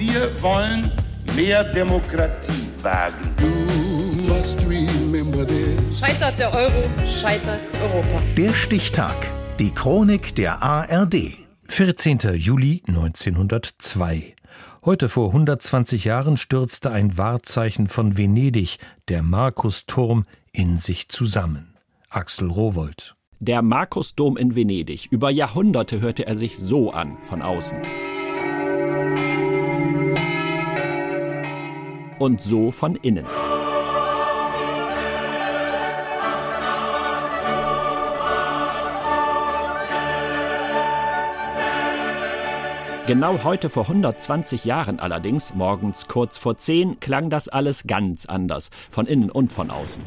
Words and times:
Wir 0.00 0.30
wollen 0.40 0.90
mehr 1.36 1.62
Demokratie 1.62 2.68
wagen. 2.80 3.34
Scheitert 5.94 6.38
der 6.38 6.54
Euro, 6.54 6.88
scheitert 7.06 7.60
Europa. 7.82 8.22
Der 8.34 8.54
Stichtag. 8.54 9.14
Die 9.58 9.70
Chronik 9.72 10.34
der 10.36 10.62
ARD. 10.62 11.36
14. 11.68 12.18
Juli 12.36 12.82
1902. 12.88 14.34
Heute 14.86 15.10
vor 15.10 15.26
120 15.26 16.06
Jahren 16.06 16.38
stürzte 16.38 16.90
ein 16.90 17.18
Wahrzeichen 17.18 17.86
von 17.86 18.16
Venedig, 18.16 18.78
der 19.08 19.22
Markusturm, 19.22 20.24
in 20.50 20.78
sich 20.78 21.10
zusammen. 21.10 21.76
Axel 22.08 22.48
Rowold. 22.50 23.16
Der 23.38 23.60
Markusdom 23.60 24.38
in 24.38 24.54
Venedig. 24.54 25.08
Über 25.10 25.28
Jahrhunderte 25.28 26.00
hörte 26.00 26.26
er 26.26 26.36
sich 26.36 26.56
so 26.56 26.90
an 26.90 27.18
von 27.24 27.42
außen. 27.42 27.82
Und 32.20 32.42
so 32.42 32.70
von 32.70 32.96
innen. 32.96 33.24
Genau 43.06 43.42
heute 43.42 43.70
vor 43.70 43.84
120 43.88 44.66
Jahren 44.66 45.00
allerdings, 45.00 45.54
morgens 45.54 46.08
kurz 46.08 46.36
vor 46.36 46.58
10, 46.58 47.00
klang 47.00 47.30
das 47.30 47.48
alles 47.48 47.84
ganz 47.86 48.26
anders, 48.26 48.68
von 48.90 49.06
innen 49.06 49.30
und 49.30 49.50
von 49.50 49.70
außen. 49.70 50.02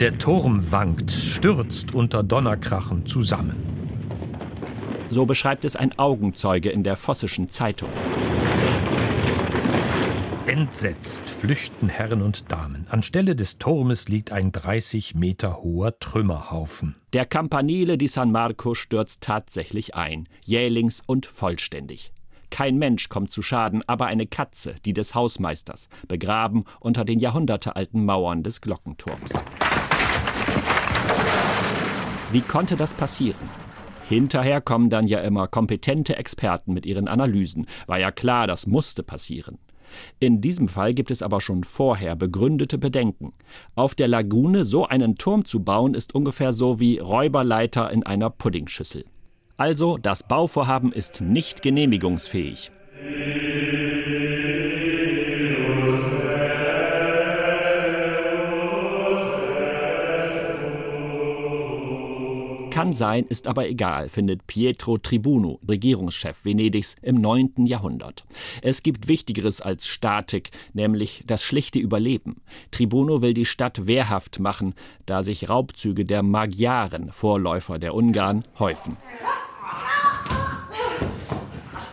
Der 0.00 0.16
Turm 0.16 0.72
wankt, 0.72 1.10
stürzt 1.10 1.94
unter 1.94 2.22
Donnerkrachen 2.22 3.04
zusammen. 3.04 3.62
So 5.10 5.26
beschreibt 5.26 5.66
es 5.66 5.76
ein 5.76 5.98
Augenzeuge 5.98 6.70
in 6.70 6.82
der 6.82 6.96
Vossischen 6.96 7.50
Zeitung. 7.50 7.90
Entsetzt 10.70 11.28
flüchten 11.28 11.88
Herren 11.88 12.22
und 12.22 12.52
Damen. 12.52 12.86
Anstelle 12.90 13.34
des 13.34 13.58
Turmes 13.58 14.08
liegt 14.08 14.30
ein 14.30 14.52
30 14.52 15.16
Meter 15.16 15.64
hoher 15.64 15.98
Trümmerhaufen. 15.98 16.94
Der 17.12 17.26
Campanile 17.26 17.98
di 17.98 18.06
San 18.06 18.30
Marco 18.30 18.74
stürzt 18.76 19.20
tatsächlich 19.20 19.96
ein, 19.96 20.28
jählings 20.44 21.02
und 21.04 21.26
vollständig. 21.26 22.12
Kein 22.50 22.78
Mensch 22.78 23.08
kommt 23.08 23.32
zu 23.32 23.42
Schaden, 23.42 23.82
aber 23.88 24.06
eine 24.06 24.28
Katze, 24.28 24.76
die 24.84 24.92
des 24.92 25.16
Hausmeisters, 25.16 25.88
begraben 26.06 26.64
unter 26.78 27.04
den 27.04 27.18
jahrhundertealten 27.18 28.04
Mauern 28.04 28.44
des 28.44 28.60
Glockenturms. 28.60 29.42
Wie 32.30 32.42
konnte 32.42 32.76
das 32.76 32.94
passieren? 32.94 33.50
Hinterher 34.08 34.60
kommen 34.60 34.88
dann 34.88 35.08
ja 35.08 35.20
immer 35.20 35.48
kompetente 35.48 36.14
Experten 36.14 36.72
mit 36.72 36.86
ihren 36.86 37.08
Analysen. 37.08 37.66
War 37.88 37.98
ja 37.98 38.12
klar, 38.12 38.46
das 38.46 38.68
musste 38.68 39.02
passieren. 39.02 39.58
In 40.18 40.40
diesem 40.40 40.68
Fall 40.68 40.94
gibt 40.94 41.10
es 41.10 41.22
aber 41.22 41.40
schon 41.40 41.64
vorher 41.64 42.16
begründete 42.16 42.78
Bedenken. 42.78 43.32
Auf 43.74 43.94
der 43.94 44.08
Lagune 44.08 44.64
so 44.64 44.86
einen 44.86 45.16
Turm 45.16 45.44
zu 45.44 45.60
bauen, 45.60 45.94
ist 45.94 46.14
ungefähr 46.14 46.52
so 46.52 46.80
wie 46.80 46.98
Räuberleiter 46.98 47.90
in 47.90 48.04
einer 48.04 48.30
Puddingschüssel. 48.30 49.04
Also, 49.56 49.98
das 49.98 50.26
Bauvorhaben 50.26 50.92
ist 50.92 51.20
nicht 51.20 51.62
genehmigungsfähig. 51.62 52.70
Kann 62.70 62.92
sein, 62.92 63.24
ist 63.24 63.48
aber 63.48 63.68
egal, 63.68 64.08
findet 64.08 64.46
Pietro 64.46 64.96
Tribuno, 64.96 65.58
Regierungschef 65.68 66.44
Venedigs 66.44 66.94
im 67.02 67.16
9. 67.16 67.66
Jahrhundert. 67.66 68.24
Es 68.62 68.82
gibt 68.82 69.08
Wichtigeres 69.08 69.60
als 69.60 69.86
Statik, 69.88 70.50
nämlich 70.72 71.24
das 71.26 71.42
schlichte 71.42 71.80
Überleben. 71.80 72.42
Tribuno 72.70 73.22
will 73.22 73.34
die 73.34 73.44
Stadt 73.44 73.86
wehrhaft 73.88 74.38
machen, 74.38 74.74
da 75.04 75.22
sich 75.24 75.48
Raubzüge 75.48 76.04
der 76.04 76.22
Magyaren, 76.22 77.10
Vorläufer 77.10 77.78
der 77.78 77.94
Ungarn, 77.94 78.44
häufen. 78.58 78.96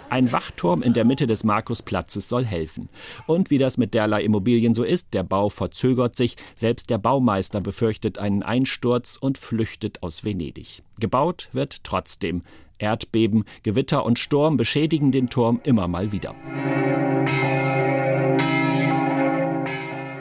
Ein 0.09 0.31
Wachturm 0.31 0.84
in 0.84 0.94
der 0.94 1.03
Mitte 1.03 1.28
des 1.28 1.44
Markusplatzes 1.44 2.29
soll 2.29 2.45
helfen. 2.45 2.88
Und 3.25 3.50
wie 3.50 3.57
das 3.57 3.78
mit 3.78 3.94
derlei 3.94 4.23
Immobilien 4.23 4.73
so 4.73 4.84
ist, 4.84 5.13
der 5.13 5.23
Bau 5.23 5.50
verzögert 5.50 6.16
sich, 6.16 6.38
selbst 6.56 6.90
der 6.90 6.97
Baumeister 6.97 7.59
befürchtet 7.59 8.18
einen 8.18 8.41
Einsturz 8.41 9.18
und 9.18 9.38
flüchtet 9.38 10.01
aus 10.03 10.23
Venedig. 10.23 10.81
Gebaut 10.97 11.50
wird 11.51 11.84
trotzdem. 11.84 12.44
Erdbeben, 12.79 13.44
Gewitter 13.63 14.06
und 14.06 14.18
Sturm 14.18 14.56
beschädigen 14.56 15.12
den 15.12 15.29
Turm 15.29 15.59
immer 15.63 15.90
mal 15.90 16.13
wieder. 16.13 16.35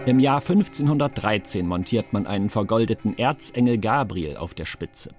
Im 0.07 0.21
Jahr 0.21 0.41
1513 0.41 1.67
montiert 1.67 2.13
man 2.13 2.27
einen 2.27 2.49
vergoldeten 2.49 3.19
Erzengel 3.19 3.79
Gabriel 3.79 4.37
auf 4.37 4.55
der 4.55 4.65
Spitze. 4.65 5.11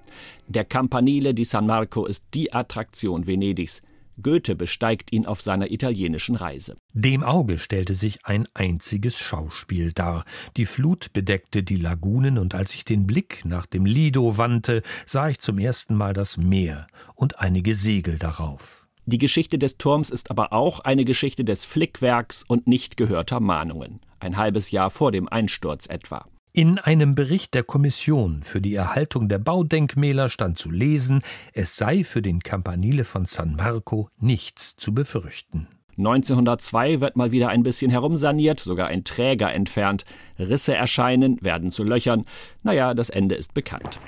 Der 0.48 0.64
Campanile 0.64 1.34
di 1.34 1.44
San 1.44 1.66
Marco 1.68 2.06
ist 2.06 2.26
die 2.34 2.54
Attraktion 2.54 3.28
Venedigs. 3.28 3.82
Goethe 4.22 4.56
besteigt 4.56 5.12
ihn 5.12 5.26
auf 5.26 5.42
seiner 5.42 5.72
italienischen 5.72 6.36
Reise. 6.36 6.78
Dem 6.94 7.24
Auge 7.24 7.60
stellte 7.60 7.94
sich 7.94 8.26
ein 8.26 8.48
einziges 8.54 9.20
Schauspiel 9.20 9.94
dar. 9.94 10.24
Die 10.58 10.66
Flut 10.66 11.14
bedeckte 11.14 11.64
die 11.64 11.78
Lagunen, 11.78 12.38
und 12.38 12.56
als 12.56 12.74
ich 12.74 12.86
den 12.86 13.08
Blick 13.08 13.46
nach 13.46 13.66
dem 13.66 13.86
Lido 13.86 14.38
wandte, 14.38 14.82
sah 15.06 15.30
ich 15.30 15.40
zum 15.40 15.60
ersten 15.60 15.96
Mal 15.96 16.14
das 16.14 16.38
Meer 16.38 16.88
und 17.16 17.40
einige 17.40 17.76
Segel 17.76 18.18
darauf. 18.18 18.88
Die 19.06 19.20
Geschichte 19.20 19.58
des 19.58 19.78
Turms 19.78 20.10
ist 20.10 20.32
aber 20.32 20.52
auch 20.52 20.82
eine 20.82 21.06
Geschichte 21.06 21.46
des 21.46 21.64
Flickwerks 21.64 22.44
und 22.46 22.68
nicht 22.68 22.98
gehörter 22.98 23.40
Mahnungen. 23.40 24.02
Ein 24.20 24.36
halbes 24.36 24.72
Jahr 24.72 24.90
vor 24.90 25.14
dem 25.14 25.30
Einsturz 25.30 25.86
etwa. 25.86 26.26
In 26.58 26.80
einem 26.80 27.14
Bericht 27.14 27.54
der 27.54 27.62
Kommission 27.62 28.42
für 28.42 28.62
die 28.62 28.74
Erhaltung 28.74 29.30
der 29.30 29.38
Baudenkmäler 29.38 30.28
stand 30.28 30.58
zu 30.58 30.72
lesen, 30.72 31.22
es 31.54 31.78
sei 31.78 32.04
für 32.04 32.24
den 32.24 32.40
Campanile 32.40 33.06
von 33.06 33.26
San 33.26 33.56
Marco 33.56 34.10
nichts 34.20 34.76
zu 34.76 34.92
befürchten. 34.92 35.68
1902 36.00 37.00
wird 37.00 37.16
mal 37.16 37.32
wieder 37.32 37.50
ein 37.50 37.62
bisschen 37.62 37.92
herumsaniert, 37.92 38.60
sogar 38.60 38.88
ein 38.88 39.04
Träger 39.04 39.54
entfernt. 39.54 40.04
Risse 40.40 40.74
erscheinen, 40.74 41.38
werden 41.44 41.70
zu 41.70 41.84
Löchern. 41.84 42.26
Naja, 42.64 42.96
das 42.96 43.12
Ende 43.12 43.36
ist 43.36 43.54
bekannt. 43.54 44.00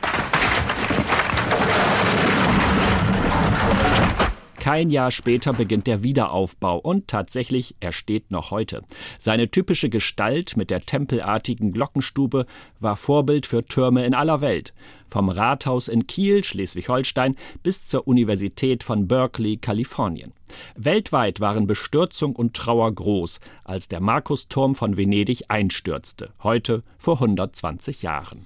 Kein 4.70 4.92
Jahr 4.92 5.10
später 5.10 5.52
beginnt 5.52 5.88
der 5.88 6.04
Wiederaufbau 6.04 6.78
und 6.78 7.08
tatsächlich, 7.08 7.74
er 7.80 7.92
steht 7.92 8.30
noch 8.30 8.52
heute. 8.52 8.84
Seine 9.18 9.50
typische 9.50 9.90
Gestalt 9.90 10.58
mit 10.58 10.70
der 10.70 10.82
tempelartigen 10.82 11.72
Glockenstube 11.72 12.46
war 12.80 12.96
Vorbild 12.96 13.48
für 13.48 13.66
Türme 13.66 14.06
in 14.06 14.14
aller 14.14 14.42
Welt. 14.42 14.76
Vom 15.08 15.30
Rathaus 15.30 15.88
in 15.88 16.06
Kiel, 16.06 16.44
Schleswig-Holstein, 16.44 17.36
bis 17.64 17.88
zur 17.88 18.08
Universität 18.08 18.84
von 18.84 19.08
Berkeley, 19.08 19.58
Kalifornien. 19.58 20.34
Weltweit 20.76 21.40
waren 21.40 21.66
Bestürzung 21.66 22.36
und 22.36 22.56
Trauer 22.56 22.94
groß, 22.94 23.40
als 23.64 23.88
der 23.88 24.02
Markusturm 24.02 24.76
von 24.76 24.98
Venedig 24.98 25.46
einstürzte, 25.48 26.30
heute 26.44 26.84
vor 27.00 27.16
120 27.16 28.04
Jahren. 28.04 28.46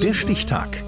Der 0.00 0.14
Stichtag. 0.14 0.87